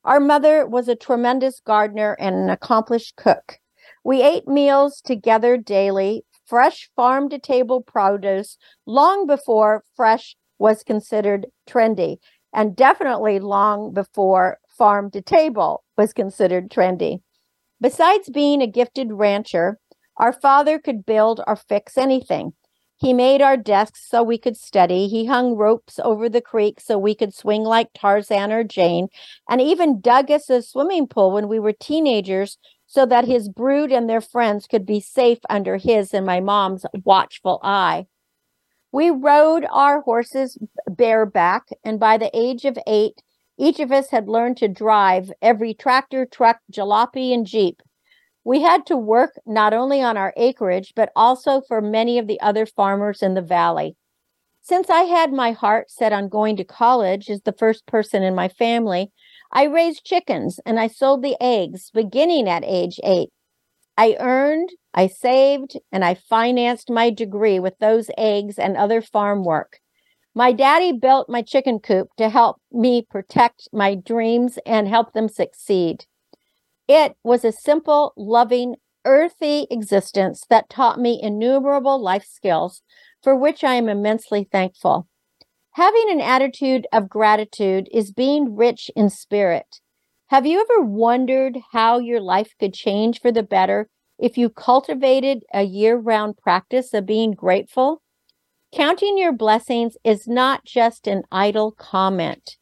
[0.04, 3.58] Our mother was a tremendous gardener and an accomplished cook.
[4.02, 11.46] We ate meals together daily, fresh farm to table produce long before fresh was considered
[11.68, 12.16] trendy,
[12.52, 17.20] and definitely long before farm to table was considered trendy.
[17.80, 19.78] Besides being a gifted rancher,
[20.16, 22.52] our father could build or fix anything.
[22.96, 25.08] He made our desks so we could study.
[25.08, 29.08] He hung ropes over the creek so we could swing like Tarzan or Jane,
[29.48, 32.58] and even dug us a swimming pool when we were teenagers
[32.90, 36.84] so that his brood and their friends could be safe under his and my mom's
[37.04, 38.04] watchful eye.
[38.90, 43.22] We rode our horses bareback, and by the age of eight,
[43.56, 47.80] each of us had learned to drive every tractor, truck, jalopy, and jeep.
[48.42, 52.40] We had to work not only on our acreage, but also for many of the
[52.40, 53.94] other farmers in the valley.
[54.62, 58.34] Since I had my heart set on going to college as the first person in
[58.34, 59.12] my family,
[59.52, 63.30] I raised chickens and I sold the eggs beginning at age eight.
[63.96, 69.44] I earned, I saved, and I financed my degree with those eggs and other farm
[69.44, 69.78] work.
[70.34, 75.28] My daddy built my chicken coop to help me protect my dreams and help them
[75.28, 76.06] succeed.
[76.88, 82.82] It was a simple, loving, earthy existence that taught me innumerable life skills
[83.22, 85.08] for which I am immensely thankful.
[85.74, 89.80] Having an attitude of gratitude is being rich in spirit.
[90.26, 95.44] Have you ever wondered how your life could change for the better if you cultivated
[95.54, 98.02] a year round practice of being grateful?
[98.74, 102.56] Counting your blessings is not just an idle comment.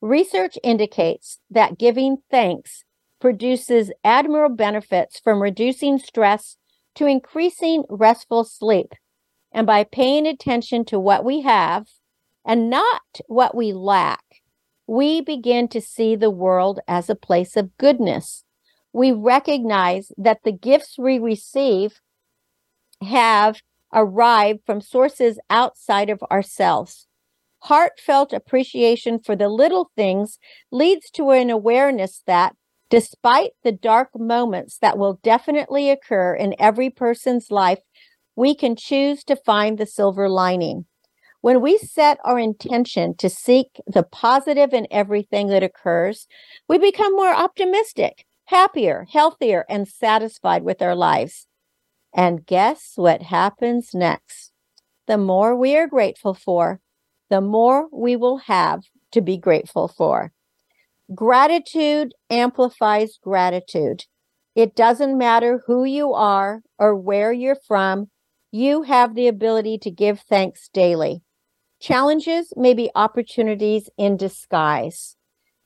[0.00, 2.84] Research indicates that giving thanks
[3.20, 6.56] produces admirable benefits from reducing stress
[6.94, 8.94] to increasing restful sleep.
[9.52, 11.86] And by paying attention to what we have
[12.44, 14.24] and not what we lack,
[14.86, 18.44] we begin to see the world as a place of goodness.
[18.92, 22.00] We recognize that the gifts we receive
[23.02, 23.60] have
[23.92, 27.06] arrived from sources outside of ourselves.
[27.60, 30.38] Heartfelt appreciation for the little things
[30.70, 32.54] leads to an awareness that,
[32.90, 37.80] despite the dark moments that will definitely occur in every person's life,
[38.36, 40.84] we can choose to find the silver lining.
[41.44, 46.26] When we set our intention to seek the positive in everything that occurs,
[46.70, 51.46] we become more optimistic, happier, healthier, and satisfied with our lives.
[52.14, 54.52] And guess what happens next?
[55.06, 56.80] The more we are grateful for,
[57.28, 60.32] the more we will have to be grateful for.
[61.14, 64.06] Gratitude amplifies gratitude.
[64.54, 68.06] It doesn't matter who you are or where you're from,
[68.50, 71.23] you have the ability to give thanks daily.
[71.84, 75.16] Challenges may be opportunities in disguise.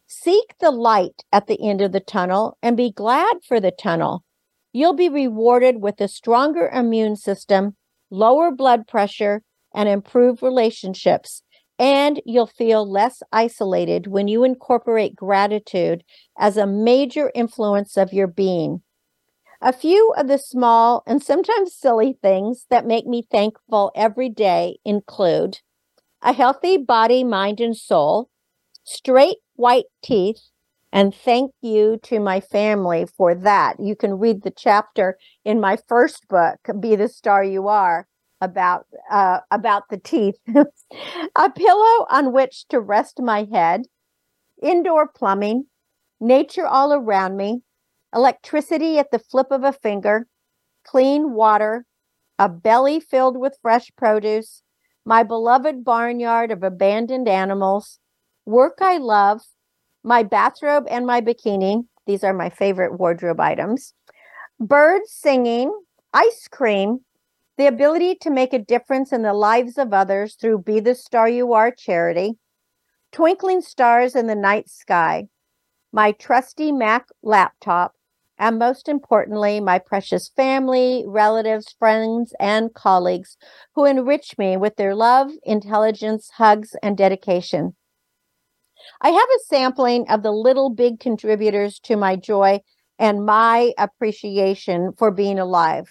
[0.09, 4.25] Seek the light at the end of the tunnel and be glad for the tunnel.
[4.73, 7.77] You'll be rewarded with a stronger immune system,
[8.11, 9.43] lower blood pressure,
[9.73, 11.45] and improved relationships.
[11.79, 16.03] And you'll feel less isolated when you incorporate gratitude
[16.37, 18.83] as a major influence of your being.
[19.63, 24.79] A few of the small and sometimes silly things that make me thankful every day
[24.85, 25.61] include
[26.23, 28.29] a healthy body, mind, and soul,
[28.85, 30.51] straight white teeth,
[30.93, 33.77] and thank you to my family for that.
[33.79, 38.07] You can read the chapter in my first book, Be the Star You Are,
[38.41, 40.37] about uh, about the teeth.
[40.55, 43.83] a pillow on which to rest my head,
[44.63, 45.67] indoor plumbing,
[46.21, 47.63] nature all around me,
[48.15, 50.27] electricity at the flip of a finger,
[50.85, 51.85] clean water,
[52.39, 54.63] a belly filled with fresh produce,
[55.09, 57.99] my beloved barnyard of abandoned animals,
[58.45, 59.41] work I love,
[60.05, 61.87] my bathrobe and my bikini.
[62.07, 63.95] These are my favorite wardrobe items.
[64.61, 65.73] Birds singing,
[66.13, 66.99] ice cream,
[67.57, 71.27] the ability to make a difference in the lives of others through Be the Star
[71.27, 72.35] You Are charity,
[73.11, 75.29] twinkling stars in the night sky,
[75.91, 77.95] my trusty Mac laptop,
[78.39, 83.37] and most importantly, my precious family, relatives, friends, and colleagues
[83.75, 87.75] who enrich me with their love, intelligence, hugs, and dedication.
[89.01, 92.61] I have a sampling of the little big contributors to my joy
[92.99, 95.89] and my appreciation for being alive.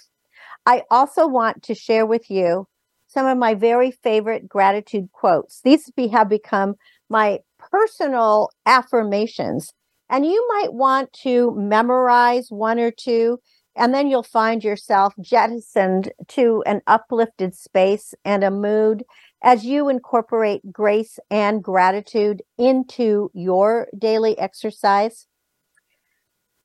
[0.66, 2.68] I also want to share with you
[3.08, 5.62] some of my very favorite gratitude quotes.
[5.62, 6.76] These have become
[7.10, 9.74] my personal affirmations
[10.10, 13.39] and you might want to memorize one or two,
[13.76, 19.03] and then you'll find yourself jettisoned to an uplifted space and a mood
[19.43, 25.28] as you incorporate grace and gratitude into your daily exercise.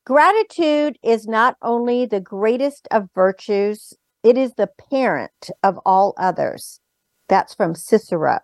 [0.04, 3.92] Gratitude is not only the greatest of virtues,
[4.24, 6.80] it is the parent of all others.
[7.28, 8.38] That's from Cicero.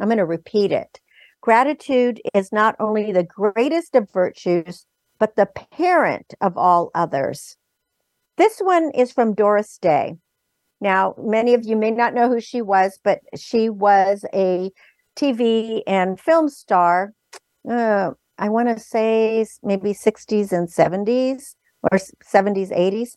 [0.00, 1.00] I'm going to repeat it.
[1.46, 4.84] Gratitude is not only the greatest of virtues,
[5.20, 7.56] but the parent of all others.
[8.36, 10.16] This one is from Doris Day.
[10.80, 14.72] Now, many of you may not know who she was, but she was a
[15.14, 17.12] TV and film star.
[17.70, 21.54] Uh, I want to say maybe 60s and 70s
[21.92, 23.10] or 70s, 80s.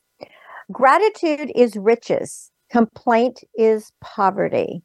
[0.72, 4.84] Gratitude is riches, complaint is poverty.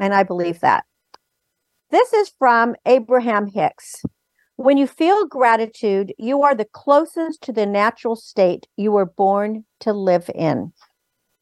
[0.00, 0.84] And I believe that.
[1.90, 4.02] This is from Abraham Hicks.
[4.56, 9.64] When you feel gratitude, you are the closest to the natural state you were born
[9.80, 10.72] to live in.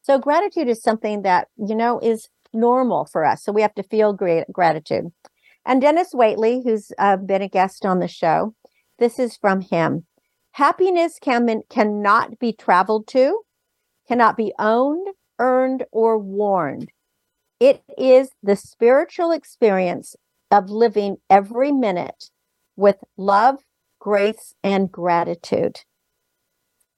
[0.03, 3.43] So, gratitude is something that, you know, is normal for us.
[3.43, 5.11] So, we have to feel great gratitude.
[5.65, 8.53] And Dennis Waitley, who's uh, been a guest on the show,
[8.99, 10.05] this is from him.
[10.51, 13.41] Happiness can, cannot be traveled to,
[14.07, 15.07] cannot be owned,
[15.39, 16.91] earned, or warned.
[17.59, 20.15] It is the spiritual experience
[20.55, 22.29] of living every minute
[22.77, 23.57] with love,
[23.99, 25.81] grace, and gratitude.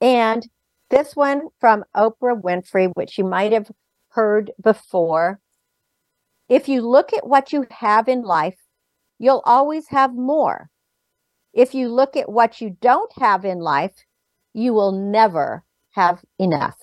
[0.00, 0.48] And
[0.90, 3.70] this one from Oprah Winfrey, which you might have
[4.10, 5.40] heard before.
[6.48, 8.58] If you look at what you have in life,
[9.18, 10.70] you'll always have more.
[11.52, 14.04] If you look at what you don't have in life,
[14.54, 16.78] you will never have enough.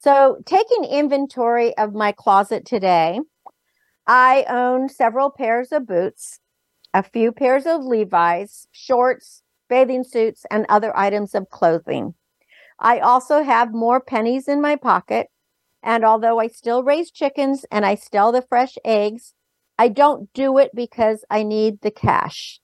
[0.00, 3.20] So, taking inventory of my closet today,
[4.08, 6.40] I own several pairs of boots,
[6.94, 12.14] a few pairs of Levi's, shorts, bathing suits, and other items of clothing.
[12.78, 15.28] I also have more pennies in my pocket.
[15.82, 19.34] And although I still raise chickens and I sell the fresh eggs,
[19.78, 22.60] I don't do it because I need the cash.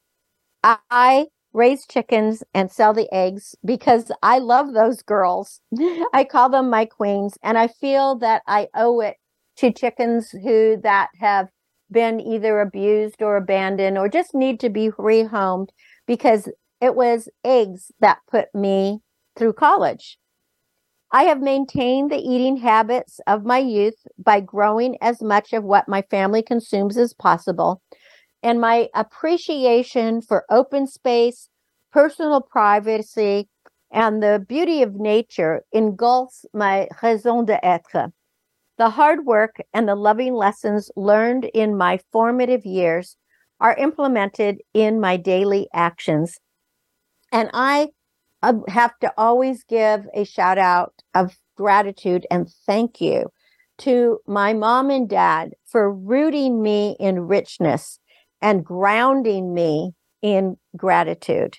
[0.62, 5.60] I raise chickens and sell the eggs because I love those girls.
[6.14, 9.16] I call them my queens and I feel that I owe it
[9.56, 11.48] to chickens who that have
[11.90, 15.68] been either abused or abandoned or just need to be rehomed
[16.06, 16.48] because
[16.80, 19.00] it was eggs that put me
[19.36, 20.18] through college.
[21.12, 25.88] I have maintained the eating habits of my youth by growing as much of what
[25.88, 27.80] my family consumes as possible.
[28.42, 31.48] And my appreciation for open space,
[31.92, 33.48] personal privacy,
[33.92, 38.12] and the beauty of nature engulfs my raison d'etre.
[38.76, 43.16] The hard work and the loving lessons learned in my formative years
[43.60, 46.38] are implemented in my daily actions.
[47.30, 47.88] And I
[48.42, 53.26] um, have to always give a shout out of gratitude and thank you
[53.78, 57.98] to my mom and dad for rooting me in richness
[58.40, 61.58] and grounding me in gratitude.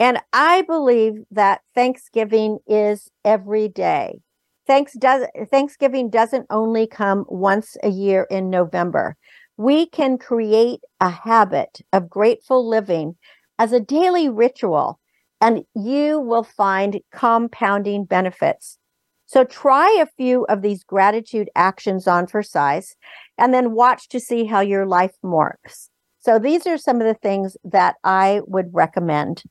[0.00, 4.20] And I believe that Thanksgiving is every day.
[4.68, 9.16] Thanks does, Thanksgiving doesn't only come once a year in November.
[9.56, 13.16] We can create a habit of grateful living
[13.58, 15.00] as a daily ritual
[15.40, 18.78] and you will find compounding benefits.
[19.24, 22.94] So try a few of these gratitude actions on for size
[23.38, 25.88] and then watch to see how your life works.
[26.18, 29.44] So these are some of the things that I would recommend.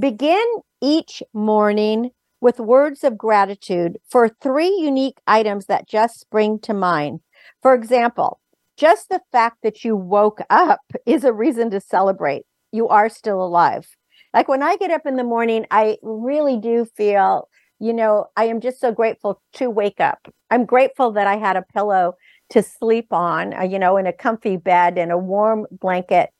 [0.00, 0.42] Begin
[0.80, 2.12] each morning
[2.42, 7.20] with words of gratitude for three unique items that just spring to mind.
[7.62, 8.40] For example,
[8.76, 12.42] just the fact that you woke up is a reason to celebrate.
[12.72, 13.86] You are still alive.
[14.34, 18.46] Like when I get up in the morning, I really do feel, you know, I
[18.46, 20.26] am just so grateful to wake up.
[20.50, 22.14] I'm grateful that I had a pillow
[22.50, 26.30] to sleep on, uh, you know, in a comfy bed and a warm blanket.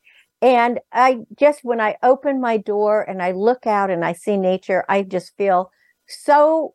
[0.40, 4.36] And I just, when I open my door and I look out and I see
[4.36, 5.70] nature, I just feel
[6.08, 6.74] so,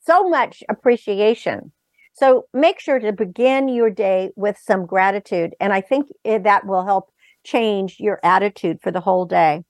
[0.00, 1.72] so much appreciation.
[2.14, 5.54] So make sure to begin your day with some gratitude.
[5.60, 7.10] And I think that will help
[7.44, 9.62] change your attitude for the whole day.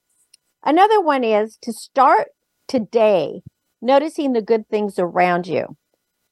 [0.64, 2.28] Another one is to start
[2.66, 3.42] today
[3.80, 5.76] noticing the good things around you.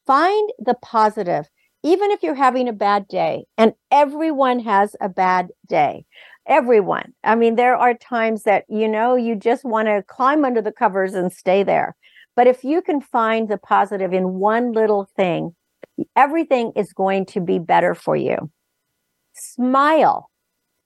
[0.06, 1.48] Find the positive,
[1.82, 6.06] even if you're having a bad day, and everyone has a bad day.
[6.46, 7.12] Everyone.
[7.24, 10.72] I mean, there are times that, you know, you just want to climb under the
[10.72, 11.96] covers and stay there.
[12.36, 15.56] But if you can find the positive in one little thing,
[16.14, 18.50] everything is going to be better for you.
[19.32, 20.30] Smile.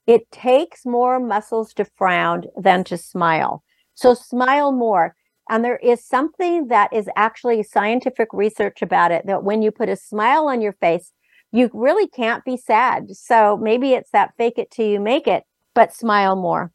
[0.07, 3.62] It takes more muscles to frown than to smile.
[3.94, 5.14] So smile more.
[5.48, 9.88] And there is something that is actually scientific research about it that when you put
[9.88, 11.12] a smile on your face,
[11.51, 13.11] you really can't be sad.
[13.11, 15.42] So maybe it's that fake it till you make it,
[15.74, 16.70] but smile more.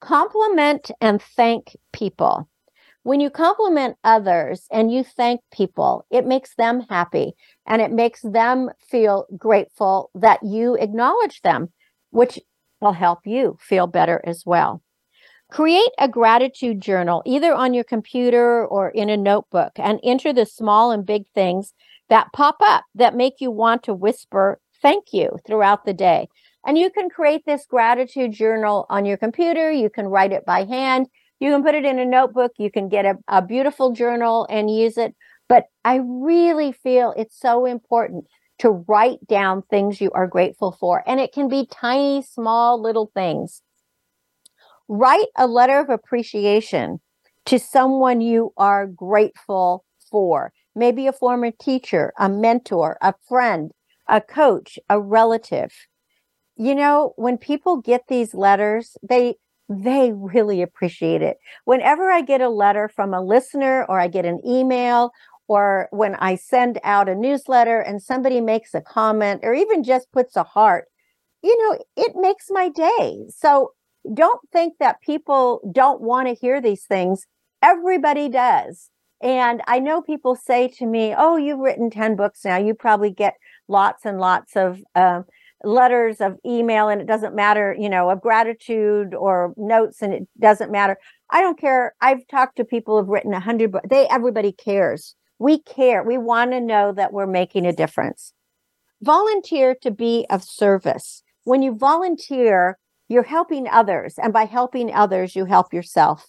[0.00, 2.48] Compliment and thank people.
[3.04, 7.34] When you compliment others and you thank people, it makes them happy
[7.66, 11.68] and it makes them feel grateful that you acknowledge them
[12.10, 12.40] which
[12.80, 14.82] will help you feel better as well.
[15.50, 20.46] Create a gratitude journal either on your computer or in a notebook and enter the
[20.46, 21.74] small and big things
[22.08, 26.28] that pop up that make you want to whisper thank you throughout the day.
[26.66, 29.70] And you can create this gratitude journal on your computer.
[29.70, 31.08] You can write it by hand.
[31.44, 32.52] You can put it in a notebook.
[32.56, 35.14] You can get a, a beautiful journal and use it.
[35.46, 38.24] But I really feel it's so important
[38.60, 41.06] to write down things you are grateful for.
[41.06, 43.60] And it can be tiny, small, little things.
[44.88, 47.02] Write a letter of appreciation
[47.44, 50.50] to someone you are grateful for.
[50.74, 53.70] Maybe a former teacher, a mentor, a friend,
[54.08, 55.74] a coach, a relative.
[56.56, 59.34] You know, when people get these letters, they
[59.68, 61.38] they really appreciate it.
[61.64, 65.10] Whenever I get a letter from a listener or I get an email
[65.48, 70.12] or when I send out a newsletter and somebody makes a comment or even just
[70.12, 70.86] puts a heart,
[71.42, 73.24] you know, it makes my day.
[73.28, 73.72] So
[74.12, 77.26] don't think that people don't want to hear these things.
[77.62, 78.90] Everybody does.
[79.22, 82.58] And I know people say to me, Oh, you've written 10 books now.
[82.58, 83.34] You probably get
[83.68, 85.22] lots and lots of uh,
[85.64, 90.28] letters of email, and it doesn't matter, you know, of gratitude or notes, and it
[90.38, 90.96] doesn't matter.
[91.30, 91.94] I don't care.
[92.00, 93.74] I've talked to people who've written a hundred.
[93.88, 95.14] They everybody cares.
[95.38, 96.02] We care.
[96.02, 98.32] We want to know that we're making a difference.
[99.02, 101.22] Volunteer to be of service.
[101.44, 104.14] When you volunteer, you're helping others.
[104.16, 106.26] And by helping others, you help yourself.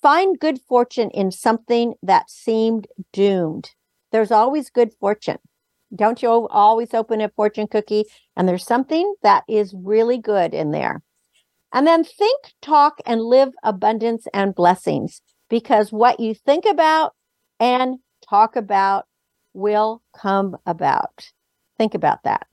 [0.00, 3.70] Find good fortune in something that seemed doomed.
[4.10, 5.38] There's always good fortune.
[5.94, 8.04] Don't you always open a fortune cookie
[8.36, 11.02] and there's something that is really good in there?
[11.72, 17.12] And then think, talk, and live abundance and blessings because what you think about
[17.60, 19.06] and talk about
[19.54, 21.32] will come about.
[21.78, 22.46] Think about that.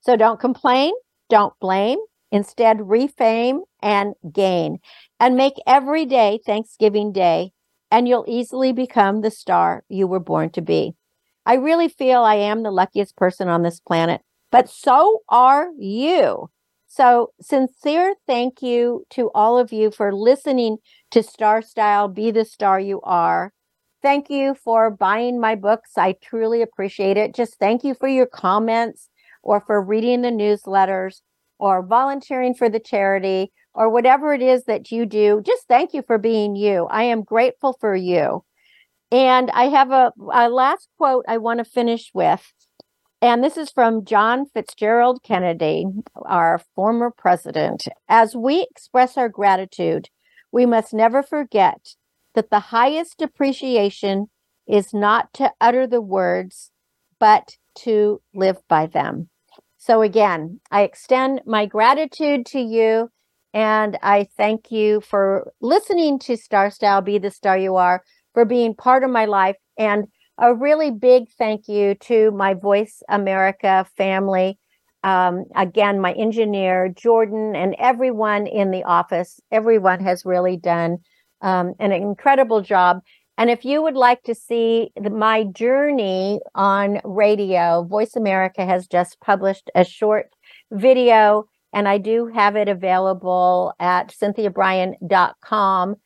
[0.00, 0.92] So don't complain,
[1.28, 1.98] don't blame,
[2.30, 4.78] instead, refame and gain
[5.20, 7.52] and make every day Thanksgiving Day,
[7.90, 10.94] and you'll easily become the star you were born to be.
[11.48, 14.20] I really feel I am the luckiest person on this planet,
[14.52, 16.50] but so are you.
[16.86, 20.76] So, sincere thank you to all of you for listening
[21.10, 23.54] to Star Style Be the Star You Are.
[24.02, 25.92] Thank you for buying my books.
[25.96, 27.34] I truly appreciate it.
[27.34, 29.08] Just thank you for your comments
[29.42, 31.22] or for reading the newsletters
[31.58, 36.02] or volunteering for the charity or whatever it is that you do, just thank you
[36.06, 36.86] for being you.
[36.90, 38.44] I am grateful for you.
[39.10, 42.52] And I have a, a last quote I want to finish with.
[43.20, 45.86] And this is from John Fitzgerald Kennedy,
[46.26, 47.88] our former president.
[48.08, 50.08] As we express our gratitude,
[50.52, 51.94] we must never forget
[52.34, 54.26] that the highest appreciation
[54.68, 56.70] is not to utter the words,
[57.18, 59.30] but to live by them.
[59.78, 63.08] So, again, I extend my gratitude to you
[63.54, 68.02] and I thank you for listening to Star Style Be the Star You Are,
[68.38, 69.56] for being part of my life.
[69.76, 70.06] And
[70.38, 74.60] a really big thank you to my Voice America family.
[75.02, 79.40] Um, again, my engineer, Jordan, and everyone in the office.
[79.50, 80.98] Everyone has really done
[81.40, 83.00] um, an incredible job.
[83.36, 88.86] And if you would like to see the, my journey on radio, Voice America has
[88.86, 90.30] just published a short
[90.70, 95.96] video and I do have it available at cynthiabrian.com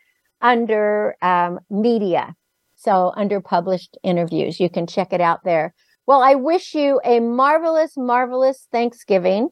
[0.43, 2.35] under um, media.
[2.77, 5.73] So, under published interviews, you can check it out there.
[6.07, 9.51] Well, I wish you a marvelous, marvelous Thanksgiving.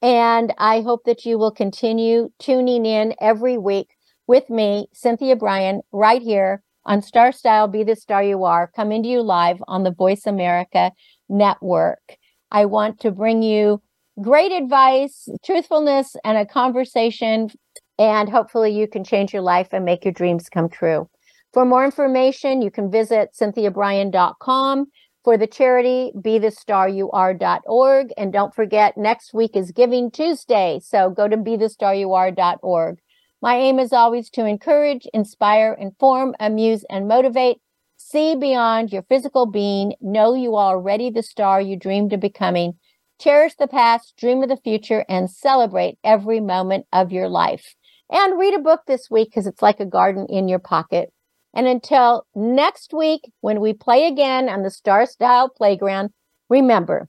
[0.00, 3.88] And I hope that you will continue tuning in every week
[4.28, 9.02] with me, Cynthia Brian, right here on Star Style Be the Star You Are, coming
[9.02, 10.92] to you live on the Voice America
[11.28, 12.16] Network.
[12.50, 13.82] I want to bring you
[14.22, 17.50] great advice, truthfulness, and a conversation.
[17.98, 21.08] And hopefully, you can change your life and make your dreams come true.
[21.52, 24.86] For more information, you can visit cynthiabrian.com.
[25.24, 28.12] For the charity, be the star you are.org.
[28.16, 30.80] And don't forget, next week is Giving Tuesday.
[30.82, 32.98] So go to be the star you are.org.
[33.42, 37.58] My aim is always to encourage, inspire, inform, amuse, and motivate.
[37.96, 39.94] See beyond your physical being.
[40.00, 42.74] Know you are already the star you dreamed of becoming
[43.18, 47.74] Cherish the past, dream of the future, and celebrate every moment of your life.
[48.10, 51.12] And read a book this week because it's like a garden in your pocket.
[51.54, 56.10] And until next week, when we play again on the Star Style Playground,
[56.48, 57.08] remember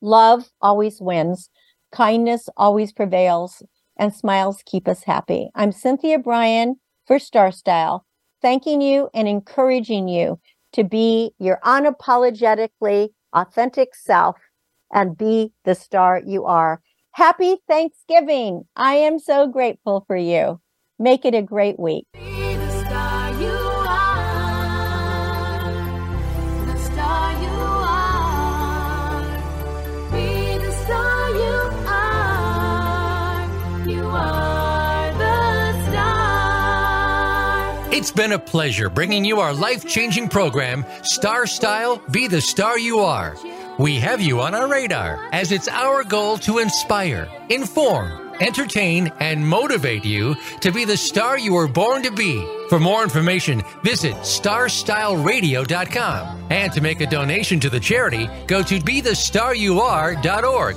[0.00, 1.48] love always wins,
[1.92, 3.62] kindness always prevails,
[3.96, 5.50] and smiles keep us happy.
[5.54, 8.04] I'm Cynthia Brian for Star Style,
[8.40, 10.40] thanking you and encouraging you
[10.72, 14.36] to be your unapologetically authentic self
[14.92, 16.80] and be the star you are.
[17.14, 18.64] Happy Thanksgiving.
[18.74, 20.60] I am so grateful for you.
[20.98, 22.06] Make it a great week.
[37.94, 42.78] It's been a pleasure bringing you our life changing program, Star Style Be the Star
[42.78, 43.36] You Are.
[43.78, 49.48] We have you on our radar as it's our goal to inspire, inform, entertain, and
[49.48, 52.46] motivate you to be the star you were born to be.
[52.68, 56.46] For more information, visit starstyleradio.com.
[56.50, 60.76] And to make a donation to the charity, go to BeTheStarYouAre.org.